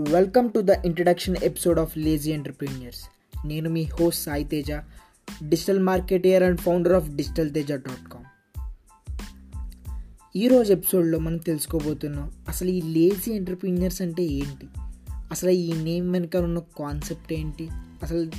Welcome 0.00 0.52
to 0.52 0.60
the 0.60 0.70
introduction 0.70 1.36
episode 1.42 1.78
of 1.78 1.98
lazy 1.98 2.32
entrepreneurs. 2.32 3.00
నేను 3.46 3.70
మీ 3.70 3.82
host 3.82 4.24
Sai 4.24 4.44
Teja 4.44 4.72
digital 5.48 5.78
marketer 5.78 6.42
and 6.42 6.60
founder 6.60 6.92
of 6.92 7.10
digital 7.10 7.54
Teja 7.54 7.72
dot 7.72 8.12
com. 8.12 8.24
ఈరోజు 10.36 10.72
ఎపిసోడ్లో 10.72 11.18
మనం 11.18 11.36
తెలుసుకోబోతున్నాం 11.36 12.32
అసలు 12.48 12.68
ఈ 12.68 12.80
లేజీ 12.80 13.32
ఎంటర్ప్రీనియర్స్ 13.32 14.02
అంటే 14.02 14.22
ఏంటి? 14.22 14.66
అసలు 15.10 15.50
ఈ 15.50 15.72
నేమ్ 15.72 16.12
వెనుక 16.12 16.36
ఉన్న 16.36 16.58
కాన్సెప్ట్ 16.58 17.32
ఏంటి? 17.32 17.68
అసలు 18.02 18.30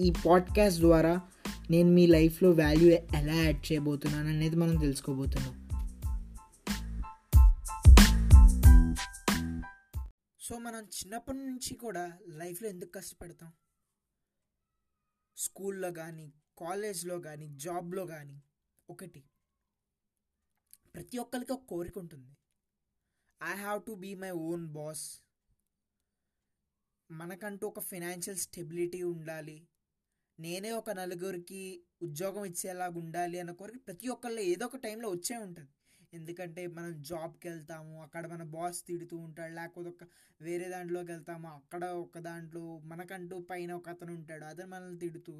ఈ 0.00 0.12
పాడ్కాస్ట్ 0.26 0.80
ద్వారా 0.80 1.20
నేను 1.70 1.90
మీ 1.90 2.06
లైఫ్లో 2.06 2.50
వాల్యూ 2.50 2.88
ఎలా 2.92 3.34
యాడ్ 3.34 3.72
చేయబోతున్నాను 3.72 4.28
అనేది 4.28 4.56
మనం 4.56 4.76
తెలుసుకోబోతున్నాం. 4.76 5.65
సో 10.46 10.58
మనం 10.58 10.84
చిన్నప్పటి 10.84 11.38
నుంచి 11.38 11.74
కూడా 11.74 12.18
లైఫ్లో 12.28 12.68
ఎందుకు 12.68 12.90
కష్టపడతాం? 12.90 13.52
స్కూల్లో 15.36 15.92
కానీ 15.92 16.32
కాలేజ్లో 16.58 17.20
కానీ 17.20 17.48
జాబ్లో 17.48 18.06
కానీ 18.06 18.42
ఒకటి. 18.90 19.24
ప్రతి 20.94 21.18
ఒక్కరికి 21.18 21.52
ఒక 21.52 21.64
కోరిక 21.64 21.98
ఉంటుంది. 21.98 22.36
I 23.42 23.54
have 23.54 23.84
to 23.86 23.92
be 23.92 24.14
my 24.14 24.30
own 24.30 24.66
boss 24.66 25.22
మనకంటూ 27.10 27.68
ఒక 27.68 27.80
ఫినాన్షియల్ 27.80 28.38
స్టెబిలిటీ 28.38 29.02
ఉండాలి. 29.02 29.68
నేనే 30.40 30.70
ఒక 30.70 30.90
నలుగురికి 30.90 31.84
ఉద్యోగం 32.02 32.44
ఇచ్చేలాగా 32.44 32.98
ఉండాలి 32.98 33.38
అన్న 33.38 33.50
కోరిక 33.50 33.86
ప్రతి 33.86 34.08
ఒక్కళ్ళు 34.08 34.40
ఏదో 34.40 34.66
ఒక 34.66 34.76
టైంలో 34.76 35.08
వచ్చే 35.08 35.36
ఉంటుంది. 35.36 35.70
ఎందుకంటే 36.16 36.66
మనం 36.66 37.02
జాబ్కి 37.02 37.48
వెళ్తాము 37.48 38.02
అక్కడ 38.02 38.26
మన 38.26 38.42
బాస్ 38.48 38.86
తిడుతూ 38.86 39.16
ఉంటాడు 39.18 39.54
లేకపోతే 39.54 39.88
ఒక 39.88 40.04
వేరే 40.40 40.68
దాంట్లోకి 40.68 41.12
వెళ్తాము 41.12 41.48
అక్కడ 41.48 41.84
ఒక 42.00 42.18
దాంట్లో 42.18 42.62
మనకంటూ 42.84 43.40
పైన 43.50 43.72
ఒక 43.72 43.88
అతను 43.88 44.14
ఉంటాడు 44.14 44.44
అతను 44.44 44.66
మనల్ని 44.66 44.98
తిడుతూ 44.98 45.34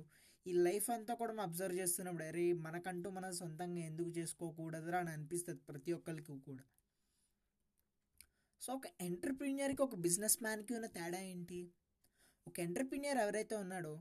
ఈ 0.47 0.53
లైఫ్ 0.53 0.91
అంతా 0.91 1.15
కూడా 1.15 1.33
మనం 1.33 1.43
అబ్జర్వ్ 1.43 1.77
చేస్తున్నప్పుడు 1.79 2.25
అరే 2.25 2.53
మనకంటూ 2.53 3.11
మనం 3.11 3.33
సొంతంగా 3.33 3.81
ఎందుకు 3.81 4.09
చేసుకోకూడదురా? 4.09 4.99
అని 4.99 5.11
అనిపిస్తుంది 5.11 5.61
ప్రతి 5.69 5.93
ఒక్కరికి 5.93 6.39
కూడా. 6.41 6.65
సో 8.61 8.73
ఒక 8.73 8.87
ఎంటర్ప్రీనియర్కి 9.01 9.83
ఒక 9.83 9.95
బిజినెస్ 9.97 10.39
మ్యాన్కి 10.43 10.75
ఉన్న 10.75 10.87
తేడా 10.87 11.19
ఏంటి? 11.25 11.59
ఒక 12.47 12.61
ఎంటర్ప్రీనియర్ 12.61 13.19
ఎవరైతే 13.19 13.57
ఉన్నాడో 13.57 13.95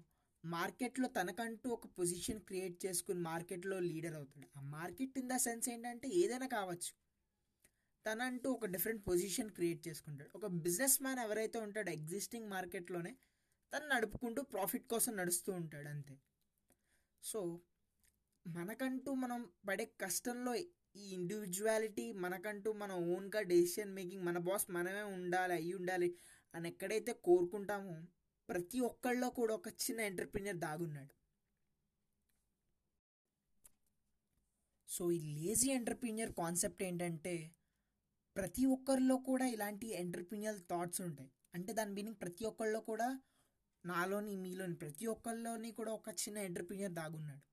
మార్కెట్లో 0.46 1.08
తనకంటూ 1.08 1.70
ఒక 1.70 1.88
పొజిషన్ 1.88 2.42
క్రియేట్ 2.42 2.86
చేసుకుని 2.86 3.20
మార్కెట్లో 3.20 3.80
లీడర్ 3.80 4.16
అవుతాడు. 4.16 4.48
ఆ 4.58 4.62
మార్కెట్ 4.62 5.18
ఇన్ 5.18 5.30
ద 5.30 5.38
సెన్స్ 5.38 5.70
ఏంటంటే 5.70 6.08
ఏదైనా 6.08 6.48
కావచ్చు. 6.48 6.92
తనంటూ 8.06 8.52
ఒక 8.52 8.66
డిఫరెంట్ 8.66 9.08
పొజిషన్ 9.08 9.50
క్రియేట్ 9.50 9.88
చేసుకుంటాడు. 9.88 10.30
ఒక 10.36 10.46
బిజినెస్ 10.46 11.02
మ్యాన్ 11.02 11.20
ఎవరైతే 11.20 11.60
ఉంటాడో 11.60 11.92
ఎగ్జిస్టింగ్ 11.92 12.50
మార్కెట్లోనే 12.50 13.16
తను 13.74 13.88
నడుపుకుంటూ 13.88 14.42
ప్రాఫిట్ 14.42 14.88
కోసం 14.88 15.16
నడుస్తూ 15.16 15.54
ఉంటాడు 15.54 15.88
అంతే. 15.88 16.20
సో 17.24 17.60
మనకంటూ 18.48 19.14
మనం 19.14 19.50
పడే 19.70 19.86
కష్టంలో 20.02 20.56
ఈ 20.56 21.06
ఇండివిజువాలిటీ 21.14 22.12
మనకంటూ 22.12 22.74
మన 22.74 22.92
ఓన్గా 22.92 23.42
డెసిషన్ 23.42 23.94
మేకింగ్ 23.94 24.26
మన 24.26 24.38
బాస్ 24.38 24.72
మనమే 24.72 25.02
ఉండాలి 25.02 25.54
అయ్యి 25.54 25.74
ఉండాలి 25.74 26.10
అని 26.54 26.70
ఎక్కడైతే 26.70 27.14
కోరుకుంటామో 27.14 27.96
ప్రతి 28.50 28.80
ఒక్కళ్ళలో 28.80 29.30
కూడా 29.30 29.54
ఒక 29.56 29.68
చిన్న 29.68 30.02
ఎంటర్ప్రీనియర్ 30.02 30.58
దాగున్నాడు. 30.58 31.14
సో 34.90 35.12
ఈ 35.12 35.20
లేజీ 35.20 35.72
ఎంటర్ప్రీనియర్ 35.72 36.34
కాన్సెప్ట్ 36.34 36.84
ఏంటంటే 36.84 37.56
ప్రతి 38.36 38.66
ఒక్కరిలో 38.66 39.18
కూడా 39.18 39.46
ఇలాంటి 39.46 39.88
ఎంటర్ప్రీనియర్ 39.88 40.60
థాట్స్ 40.62 41.02
ఉంటాయి. 41.02 41.32
అంటే 41.56 41.74
దాని 41.74 41.94
మీనింగ్ 41.94 42.22
ప్రతి 42.22 42.46
ఒక్కళ్ళలో 42.46 42.80
కూడా 42.80 43.20
నాలోని 43.86 44.36
మీలోని 44.36 44.76
ప్రతి 44.76 45.06
ఒక్కళ్ళలోని 45.06 45.72
కూడా 45.72 45.92
ఒక 45.92 46.10
చిన్న 46.10 46.38
ఎంటర్ప్రీనియర్ 46.38 46.92
దాగున్నాడు. 46.92 47.44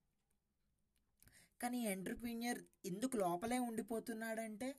కానీ 1.63 1.85
ఎంటర్ప్రీనియర్ 1.85 2.61
ఎందుకు 2.85 3.17
లోపలే 3.17 3.59
ఉండిపోతున్నాడంటే 3.59 4.75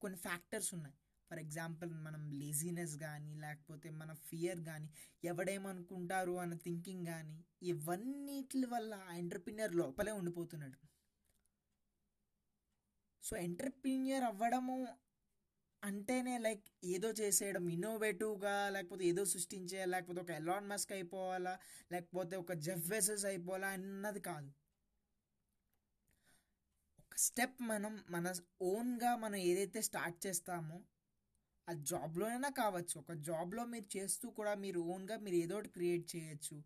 కొన్ని 0.00 0.18
ఫ్యాక్టర్స్ 0.18 0.74
ఉన్నాయి. 0.74 0.96
ఫర్ 1.34 1.42
ఎగ్జాంపుల్ 1.42 1.94
మనం 1.94 2.30
లేజీనెస్ 2.30 2.96
కానీ 2.96 3.34
లేకపోతే 3.34 3.90
మన 3.90 4.12
ఫియర్ 4.12 4.60
కానీ 4.60 4.88
ఎవడేమనుకుంటారు 5.24 6.32
అన్న 6.32 6.54
థింకింగ్ 6.56 7.06
కానీ 7.06 7.44
ఇవన్నిటి 7.62 8.66
వల్ల 8.66 8.94
ఆ 8.94 9.14
ఎంటర్ప్రీనియర్ 9.14 9.74
లోపలే 9.74 10.12
ఉండిపోతున్నాడు. 10.12 10.78
సో 13.22 13.36
ఎంటర్ప్రీనియర్ 13.36 14.24
అవ్వడము 14.24 14.86
అంటేనే 15.82 16.38
లైక్ 16.38 16.64
ఏదో 16.84 17.10
చేసేయడం 17.10 17.68
ఇన్నోవేటివ్గా 17.68 18.70
లేకపోతే 18.70 19.04
ఏదో 19.04 19.24
సృష్టించే 19.24 19.84
లేకపోతే 19.84 20.20
ఒక 20.20 20.30
ఎలాన్ 20.30 20.68
మస్క్ 20.68 20.92
అయిపోవాలా 20.92 21.58
లేకపోతే 21.92 22.36
ఒక 22.36 22.52
జెఫ్ 22.52 22.90
వెసెస్ 22.90 23.24
అయిపోవాలా 23.24 23.68
అన్నది 23.68 24.20
కాదు. 24.20 24.50
ఒక 26.98 27.16
స్టెప్ 27.16 27.62
మనం 27.62 28.04
మన 28.10 28.34
ఓన్గా 28.62 29.16
మనం 29.16 29.36
ఏదైతే 29.36 29.82
స్టార్ట్ 29.82 30.26
చేస్తామో 30.26 30.84
ఆ 31.68 31.72
జాబ్లోనైనా 31.72 32.48
కావచ్చు. 32.48 32.98
ఒక 32.98 33.12
జాబ్లో 33.12 33.64
మీరు 33.64 33.96
చేస్తూ 33.96 34.30
కూడా 34.30 34.54
మీరు 34.54 34.80
ఓన్గా 34.80 35.16
మీరు 35.16 35.36
ఏదో 35.36 35.54
ఒకటి 35.56 35.68
క్రియేట్ 35.68 36.16
చేయొచ్చు. 36.16 36.62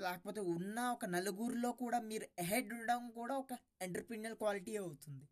లేకపోతే 0.00 0.40
ఉన్న 0.40 0.80
ఒక 0.80 1.04
నలుగురిలో 1.04 1.72
కూడా 1.72 2.00
మీరు 2.00 2.26
అహెడ్ 2.38 2.72
ఉండడం 2.74 3.10
కూడా 3.10 3.34
ఒక 3.34 3.58
ఎంటర్ప్రీనియర్ 3.82 4.34
క్వాలిటీ 4.34 4.76
అవుతుంది. 4.76 5.28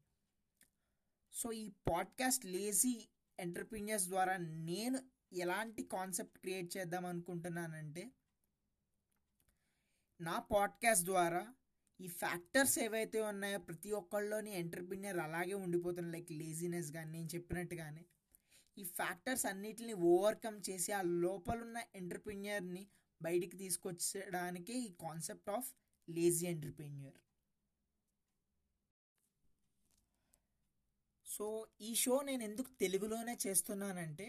సో 1.32 1.52
ఈ 1.52 1.72
పాడ్కాస్ట్ 1.90 2.46
లేజీ 2.46 3.08
ఎంటర్ప్రీనియర్స్ 3.40 4.06
ద్వారా 4.06 4.36
నేను 4.36 4.98
ఎలాంటి 5.32 5.82
కాన్సెప్ట్ 5.82 6.38
క్రియేట్ 6.38 6.76
చేద్దాం 6.76 7.06
అనుకుంటున్నానంటే 7.06 8.10
నా 10.20 10.38
పాడ్కాస్ట్ 10.38 11.04
ద్వారా 11.04 11.54
ఈ 12.00 12.06
ఫ్యాక్టర్స్ 12.08 12.78
ఏవైతే 12.78 13.20
ఉన్నాయో 13.20 13.58
ప్రతి 13.58 13.92
ఒక్కళ్ళలోని 13.92 14.50
ఎంటర్ప్రీనియర్ 14.50 15.18
అలాగే 15.18 15.54
ఉండిపోతున్నాయి 15.54 16.12
లైక్ 16.12 16.32
లేజినెస్ 16.32 16.92
కానీ 16.92 17.12
నేను 17.12 17.28
చెప్పినట్టు 17.34 17.74
కానీ 17.74 18.06
ఈ 18.80 18.84
ఫ్యాక్టర్స్ 18.98 19.44
అన్నిటిని 19.50 19.94
ఓవర్కమ్ 20.12 20.58
చేసి 20.68 20.90
ఆ 20.98 21.02
లోపలున్న 21.24 21.78
ఎంటర్ప్రీనియర్ని 22.00 22.84
బయటికి 23.20 23.56
తీసుకొచ్చడానికి 23.62 24.74
ఈ 24.86 24.90
concept 25.04 25.50
of 25.56 25.68
lazy 26.08 26.44
entrepreneur. 26.52 27.18
So 31.26 31.46
ఈ 31.88 31.90
షో 32.02 32.14
నేను 32.28 32.42
ఎందుకు 32.50 32.70
తెలుగులోనే 32.82 33.34
చేస్తున్నానంటే 33.46 34.26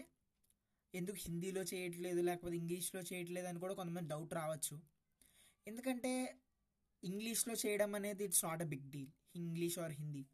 ఎందుకు 0.94 1.18
హిందీలో 1.26 1.62
చేయట్లేదు 1.72 2.20
లేకపోతే 2.28 2.56
ఇంగ్లీష్లో 2.62 3.00
చేయట్లేదు 3.10 3.46
అని 3.50 3.60
కూడా 3.64 3.74
కొంతమంది 3.78 4.08
డౌట్ 4.14 4.32
రావచ్చు. 4.40 4.76
ఎందుకంటే 5.66 6.12
ఇంగ్లీష్లో 7.02 7.54
చేయడం 7.62 7.90
అనేది 7.98 8.24
it's 8.28 8.44
not 8.46 8.62
a 8.66 8.68
big 8.72 8.88
deal 8.94 9.12
English 9.40 9.78
or 9.84 9.94
Hindi. 10.00 10.24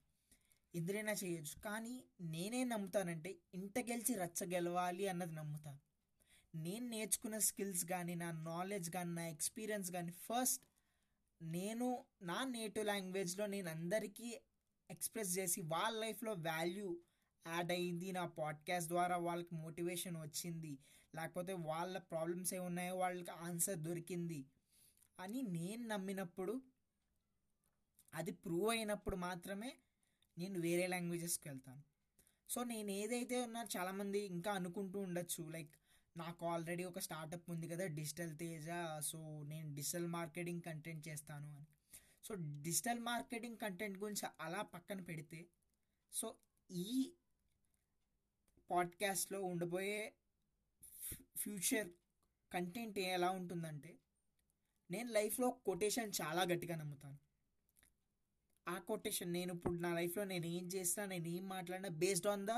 ఎదురైనా 0.75 1.12
చేయొచ్చు. 1.12 1.61
కానీ 1.61 2.05
నేనే 2.21 2.65
నమ్ముతానంటే 2.65 3.37
ఇంట 3.55 3.79
గెలిచి 3.79 4.15
రచ్చ 4.15 4.45
గెలవాలి 4.45 5.09
అన్నది 5.09 5.34
నమ్ముతాను 5.34 5.79
నేను 6.55 6.89
నేర్చుకున్న 6.89 7.39
స్కిల్స్ 7.39 7.84
కానీ 7.84 8.15
నా 8.15 8.31
నాలెడ్జ్ 8.31 8.91
కానీ 8.91 9.11
నా 9.11 9.29
ఎక్స్పీరియన్స్ 9.29 9.91
కానీ 9.91 10.12
ఫస్ట్ 10.12 10.65
నేను 11.43 12.05
నా 12.23 12.45
నేటివ్ 12.45 12.87
లాంగ్వేజ్లో 12.87 13.47
నేను 13.47 13.71
అందరికీ 13.71 14.41
ఎక్స్ప్రెస్ 14.91 15.39
చేసి 15.39 15.61
వాళ్ళ 15.61 16.01
లైఫ్లో 16.01 16.33
వాల్యూ 16.33 17.00
యాడ్ 17.47 17.73
అయింది. 17.73 18.12
నా 18.12 18.27
పాడ్కాస్ట్ 18.27 18.89
ద్వారా 18.89 19.17
వాళ్ళకి 19.17 19.55
మోటివేషన్ 19.55 20.17
వచ్చింది. 20.17 20.79
లేకపోతే 21.15 21.53
వాళ్ళ 21.53 21.99
ప్రాబ్లమ్స్ 21.99 22.55
ఏ 22.55 22.59
ఉన్నాయో 22.59 22.97
వాళ్ళకి 22.97 23.31
ఆన్సర్ 23.31 23.79
దొరికింది 23.79 24.47
అని 25.21 25.43
నేను 25.43 25.87
నమ్మినప్పుడు 25.87 26.62
అది 28.15 28.33
ప్రూవ్ 28.33 28.71
అయినప్పుడు 28.71 29.17
మాత్రమే 29.17 29.77
నేను 30.38 30.61
వేరే 30.61 30.87
లాంగ్వేజెస్కి 30.87 31.49
వెళ్తాను. 31.49 31.82
సో 32.50 32.64
నేను 32.64 32.90
ఏదైతే 32.90 33.43
ఉన్నా 33.43 33.67
చాలామంది 33.76 34.19
ఇంకా 34.20 34.52
అనుకుంటూ 34.52 34.99
ఉండొచ్చు. 35.00 35.50
లైక్ 35.50 35.70
నాకు 36.17 36.46
ఆల్రెడీ 36.46 36.85
ఒక 36.85 36.99
స్టార్టప్ 36.99 37.50
ఉంది 37.50 37.69
కదా 37.69 37.87
డిజిటల్ 37.87 38.38
తేజ 38.38 38.69
సో 39.00 39.43
నేను 39.43 39.75
డిజిటల్ 39.75 40.06
మార్కెటింగ్ 40.06 40.62
కంటెంట్ 40.62 41.08
చేస్తాను 41.08 41.56
అని. 41.56 41.67
సో 42.25 42.35
డిజిటల్ 42.62 43.00
మార్కెటింగ్ 43.00 43.56
కంటెంట్ 43.56 43.99
గురించి 43.99 44.29
అలా 44.40 44.62
పక్కన 44.62 45.00
పెడితే 45.00 45.46
సో 46.12 46.35
ఈ 46.70 47.12
పాడ్కాస్ట్లో 48.70 49.43
ఉండబోయే 49.43 50.14
ఫ్యూచర్ 51.37 51.88
కంటెంట్ 52.52 52.99
ఎలా 52.99 53.31
ఉంటుందంటే 53.31 53.99
నేను 54.90 55.12
లైఫ్లో 55.12 55.50
కొటేషన్ 55.50 56.12
చాలా 56.23 56.43
గట్టిగా 56.43 56.76
నమ్ముతాను. 56.76 57.19
ఆ 58.69 58.79
కొటేషన్ 58.79 59.32
నేను 59.32 59.53
ఇప్పుడు 59.55 59.79
నా 59.79 59.94
లైఫ్లో 59.94 60.25
నేను 60.25 60.47
ఏం 60.47 60.65
చేసినా 60.67 61.06
నేను 61.06 61.29
ఏం 61.29 61.49
మాట్లాడినా 61.49 61.88
based 62.03 62.26
on 62.26 62.47
the 62.47 62.55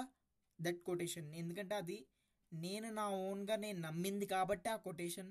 that 0.59 0.83
quotation 0.83 1.35
ఎందుకంటే 1.35 1.75
అది 1.75 1.99
నేను 2.53 2.91
నా 2.91 3.09
ఓన్గా 3.27 3.57
నేను 3.57 3.81
నమ్మింది 3.81 4.27
కాబట్టి 4.27 4.69
ఆ 4.69 4.77
కొటేషన్ 4.77 5.31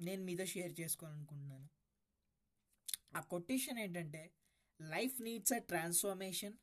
నేను 0.00 0.22
మీతో 0.22 0.44
షేర్ 0.44 0.80
చేసుకోవాలనుకుంటున్నాను. 0.80 1.68
ఆ 3.14 3.20
కొటేషన్ 3.32 3.78
ఏంటంటే 3.78 4.22
life 4.80 5.20
needs 5.20 5.52
a 5.52 5.58
transformation 5.58 6.56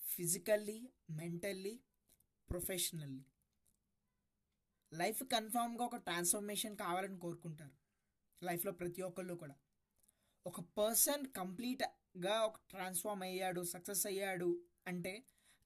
physically 0.00 0.78
mentally 1.10 1.74
professionally 2.48 3.24
life 4.92 5.22
కన్ఫామ్గా 5.32 5.84
ఒక 5.84 5.96
ట్రాన్స్ఫర్మేషన్ 5.96 6.76
కావాలని 6.76 7.18
కోరుకుంటారు. 7.18 7.74
లైఫ్లో 8.42 8.72
ప్రతి 8.72 9.02
ఒక్కళ్ళు 9.02 9.34
కూడా. 9.34 9.56
ఒక 10.46 10.60
పర్సన్ 10.78 11.24
కంప్లీట్ 11.36 11.82
గా 12.24 12.34
ఒక 12.44 12.58
ట్రాన్స్ఫార్మ్ 12.70 13.22
అయ్యాడు 13.22 13.62
సక్సెస్ 13.64 14.04
అయ్యాడు 14.06 14.50
అంటే 14.86 15.12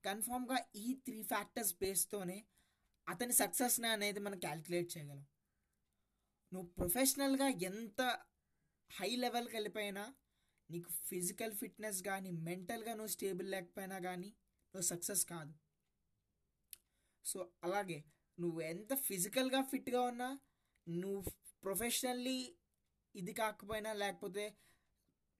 కన్ఫామ్గా 0.04 0.58
ఈ 0.76 0.86
త్రీ 1.04 1.18
ఫ్యాక్టర్స్ 1.22 1.74
బేస్తోనే 1.74 2.38
అతని 3.06 3.32
సక్సెస్ని 3.32 3.88
అనేది 3.88 4.20
మనం 4.20 4.38
క్యాలిక్యులేట్ 4.38 4.90
చేయగలం. 4.96 5.24
నువ్వు 6.52 6.68
ప్రొఫెషనల్గా 6.70 7.48
ఎంత 7.62 8.00
హై 8.90 9.10
లెవెల్కి 9.16 9.54
వెళ్ళిపోయినా 9.56 10.04
నీకు 10.70 10.90
ఫిజికల్ 11.08 11.54
ఫిట్నెస్ 11.54 12.00
కానీ 12.02 12.30
మెంటల్గా 12.48 12.92
నువ్వు 12.94 13.12
స్టేబుల్ 13.12 13.48
లేకపోయినా 13.50 13.98
కానీ 13.98 14.30
నువ్వు 14.74 14.86
సక్సెస్ 14.86 15.24
కాదు. 15.24 15.52
సో 17.24 17.38
అలాగే 17.62 17.98
నువ్వు 18.38 18.60
ఎంత 18.72 18.92
ఫిజికల్గా 19.08 19.60
ఫిట్గా 19.62 20.02
ఉన్నా 20.02 20.28
నువ్వు 20.86 21.22
ప్రొఫెషనల్లీ 21.64 22.38
ఇది 23.14 23.32
కాకపోయినా 23.32 23.92
లేకపోతే 23.92 24.44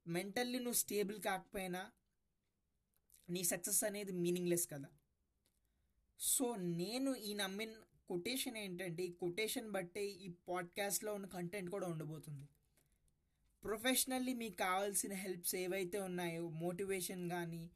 మెంటల్లీ 0.06 0.58
నువ్వు 0.58 0.72
స్టేబుల్ 0.72 1.20
కాకపోయినా 1.20 1.92
నీ 3.30 3.44
సక్సెస్ 3.44 3.84
అనేది 3.84 4.12
మీనింగ్లెస్ 4.12 4.66
కదా. 4.66 4.88
సో 6.20 6.56
నేను 6.56 7.14
ఈ 7.14 7.34
నమ్మిన 7.34 7.72
కొటేషన్ 8.08 8.56
ఏంటంటే 8.56 9.02
ఈ 9.02 9.12
కొటేషన్ 9.12 9.70
బట్టే 9.70 10.06
ఈ 10.06 10.34
పాడ్కాస్ట్లో 10.48 11.14
ఉన్న 11.14 11.26
కంటెంట్ 11.26 11.70
కూడా 11.70 11.86
ఉండబోతుంది. 11.86 12.48
ప్రొఫెషనల్లీ 13.64 14.34
మీకు 14.34 14.56
కావాల్సిన 14.56 15.12
హెల్ప్స్ 15.12 15.54
ఏవైతే 15.54 15.98
ఉన్నాయో 15.98 16.48
మోటివేషన్ 16.48 17.30
కానీ 17.30 17.70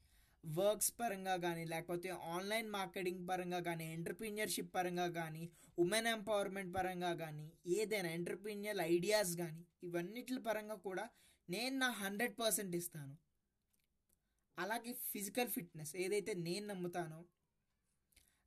వర్క్స్ 0.46 0.92
పరంగా 1.00 1.36
కానీ 1.36 1.64
లేకపోతే 1.64 2.08
ఆన్లైన్ 2.08 2.70
మార్కెటింగ్ 2.70 3.28
పరంగా 3.28 3.60
కానీ 3.60 3.92
ఎంటర్ప్రీనియర్షిప్ 3.92 4.74
పరంగా 4.74 5.08
కానీ 5.08 5.50
ఉమెన్ 5.78 6.06
ఎంపవర్మెంట్ 6.06 6.76
పరంగా 6.76 7.14
కానీ 7.14 7.52
ఏదైనా 7.66 8.10
ఎంటర్ప్రీనియర్ 8.10 8.76
ఐడియాస్ 8.80 9.36
కానీ 9.36 9.66
ఇవన్నిటి 9.82 10.38
పరంగా 10.38 10.74
కూడా 10.74 11.10
నేను 11.48 11.78
నా 11.78 11.90
హండ్రెడ్ 11.90 12.38
పర్సెంట్ 12.38 12.76
ఇస్తాను. 12.76 13.16
అలాగే 14.58 14.92
ఫిజికల్ 14.92 15.48
ఫిట్నెస్ 15.48 15.96
ఏదైతే 15.96 16.34
నేను 16.34 16.66
నమ్ముతానో 16.66 17.24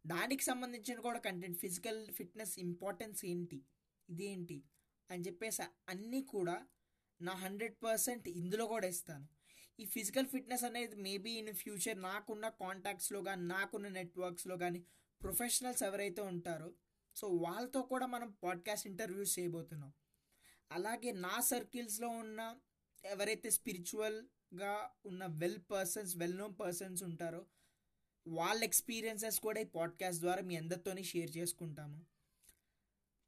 దానికి 0.05 0.43
సంబంధించిన 0.43 0.99
కూడా 0.99 1.19
కంటెంట్ 1.19 1.59
ఫిజికల్ 1.59 2.11
ఫిట్నెస్ 2.11 2.59
ఇంపార్టెన్స్ 2.59 3.25
ఏంటి 3.25 3.63
ఇదేంటి 4.09 4.63
అని 5.11 5.23
చెప్పేసి 5.23 5.63
అన్నీ 5.89 6.21
కూడా 6.21 6.67
నా 7.21 7.31
హండ్రెడ్ 7.31 7.75
పర్సెంట్ 7.83 8.27
ఇందులో 8.27 8.67
కూడా 8.67 8.87
ఇస్తాను. 8.87 9.27
ఈ 9.79 9.85
ఫిజికల్ 9.85 10.27
ఫిట్నెస్ 10.27 10.63
అనేది 10.63 10.95
మేబీ 10.95 11.31
ఇన్ 11.31 11.53
ఫ్యూచర్ 11.53 12.01
నాకున్న 12.01 12.49
కాంటాక్ట్స్లో 12.49 13.23
కానీ 13.23 13.43
నాకున్న 13.43 13.87
నెట్వర్క్స్లో 13.87 14.57
కానీ 14.57 14.85
ప్రొఫెషనల్స్ 15.21 15.83
ఎవరైతే 15.83 16.21
ఉంటారో 16.21 16.73
సో 17.15 17.27
వాళ్ళతో 17.27 17.81
కూడా 17.81 18.05
మనం 18.05 18.29
పాడ్కాస్ట్ 18.43 18.87
ఇంటర్వ్యూస్ 18.87 19.39
చేయబోతున్నాం. 19.39 19.93
అలాగే 20.71 21.11
నా 21.11 21.41
సర్కిల్స్లో 21.41 22.07
ఉన్న 22.07 22.59
ఎవరైతే 23.03 23.49
స్పిరిచువల్గా 23.49 24.89
ఉన్న 25.05 25.25
well 25.25 25.59
persons 25.71 26.17
well 26.17 26.37
known 26.37 26.53
persons 26.59 27.03
ఉంటారో 27.03 27.45
వాళ్ళ 28.27 28.63
ఎక్స్పీరియన్సెస్ 28.63 29.39
కూడా 29.39 29.61
ఈ 29.61 29.63
పాడ్కాస్ట్ 29.63 30.21
ద్వారా 30.21 30.41
మీ 30.41 30.55
అందరితోనే 30.55 31.03
షేర్ 31.03 31.37
చేసుకుంటాము. 31.37 32.05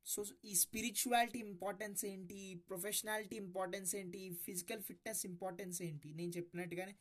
సో 0.06 0.25
ఈ 0.45 0.56
స్పిరిచువాలిటీ 0.56 1.39
ఇంపార్టెన్స్ 1.39 2.06
ఏంటి? 2.06 2.56
ప్రొఫెషనాలిటీ 2.69 3.35
ఇంపార్టెన్స్ 3.35 3.95
ఏంటి? 3.95 4.33
ఫిజికల్ 4.45 4.81
ఫిట్నెస్ 4.83 5.25
ఇంపార్టెన్స్ 5.25 5.81
ఏంటి? 5.81 6.13
నేను 6.13 6.31
చెప్పినట్టుగానే 6.38 6.95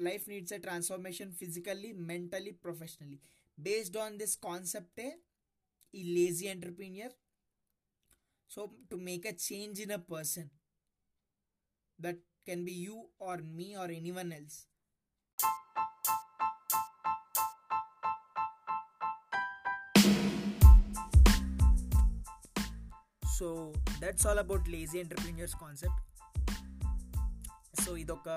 life 0.00 0.28
needs 0.28 0.52
a 0.52 0.58
transformation 0.58 1.32
physically 1.32 1.92
mentally 1.92 2.50
professionally 2.50 3.18
based 3.58 3.96
on 3.96 4.18
this 4.18 4.36
కాన్సెప్టే 4.38 5.18
ఈ 5.94 6.02
lazy 6.02 6.46
entrepreneur 6.46 7.12
so 8.50 8.76
to 8.90 8.96
make 8.96 9.26
a 9.26 9.34
change 9.52 9.80
in 9.80 9.90
a 9.90 9.96
person 9.96 10.48
that 12.04 12.22
can 12.46 12.64
be 12.64 12.72
you 12.72 13.08
or 13.30 13.42
me 13.42 13.74
or 13.74 13.90
anyone 13.90 14.32
else 14.32 14.58
so 23.38 23.72
that's 23.98 24.26
all 24.26 24.38
about 24.38 24.68
lazy 24.68 24.98
entrepreneurs 24.98 25.54
concept 25.54 26.02
so 27.84 27.96
ఇదొక 27.96 28.28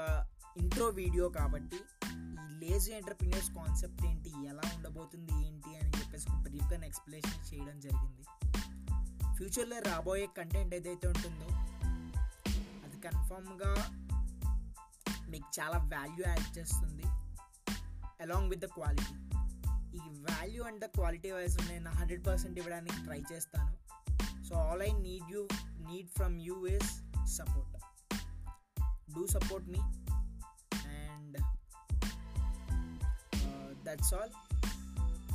intro 0.57 0.87
video 0.89 1.29
కాబట్టి 1.29 1.79
ఈ 2.13 2.59
lazy 2.61 2.91
entrepreneurs 2.91 3.49
concept 3.49 4.05
ఏంటి 4.05 4.29
ఎలా 4.45 4.71
ఉండబోతుంది 4.75 5.47
ఏంటి 5.47 5.77
అని 5.77 5.89
చెప్పేసి 5.89 6.25
ఒక 6.31 6.37
బ్రీఫ్గా 6.37 6.85
ఎక్స్ప్లెనేషన్ 6.85 7.53
చేయడం 7.53 7.79
జరిగింది. 7.79 8.23
ఫ్యూచర్లో 9.37 9.79
రాబోయే 9.79 10.27
కంటెంట్ 10.37 10.75
ఏదైతే 10.75 11.07
ఉంటుందో 11.07 11.47
కన్ఫామ్గా 13.07 13.71
మీకు 15.31 15.47
చాలా 15.57 15.77
వాల్యూ 15.93 16.23
యాడ్ 16.27 16.45
చేస్తుంది 16.57 17.07
అలాంగ్ 18.23 18.49
విత్ 18.51 18.61
ద 18.65 18.69
క్వాలిటీ 18.77 19.15
ఈ 19.97 20.01
value 20.27 20.61
and 20.63 20.79
the 20.85 20.89
quality 20.97 21.29
wise 21.31 21.57
నేను 21.69 21.91
హండ్రెడ్ 21.99 22.23
పర్సెంట్ 22.27 22.57
ఇవ్వడానికి 22.59 22.99
ట్రై 23.03 23.21
చేస్తాను 23.31 23.73
so 24.49 24.55
all 24.65 24.83
I 24.87 24.91
need 25.05 25.29
you 25.33 25.43
need 25.89 26.09
from 26.17 26.37
you 26.47 26.57
is 26.75 26.91
support 27.37 27.75
do 29.15 29.25
support 29.35 29.67
me 29.67 29.81
and 31.01 31.37
that's 33.87 34.13
all 34.13 34.33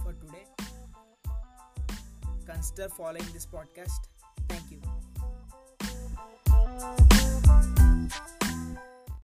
for 0.03 0.19
today 0.23 0.45
consider 2.47 2.89
following 2.91 3.29
this 3.33 3.47
podcast. 3.47 4.03
Thank 4.49 4.71
you. 4.73 4.92
Thank 6.81 7.13
you. 8.42 8.42